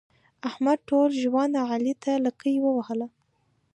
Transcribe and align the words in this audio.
احمد 0.49 0.77
ټول 0.89 1.09
ژوند 1.23 1.53
علي 1.71 1.93
ته 2.03 2.11
لکۍ 2.25 2.55
ووهله. 2.61 3.07